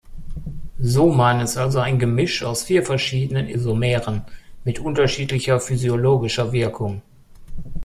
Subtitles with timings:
[0.79, 4.23] Soman ist also ein Gemisch aus vier verschiedenen Isomeren
[4.63, 7.03] mit unterschiedlicher physiologischer Wirkung.